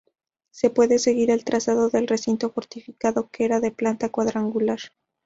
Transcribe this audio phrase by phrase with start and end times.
[0.49, 4.79] Se puede seguir el trazado del recinto fortificado, que era de planta cuadrangular.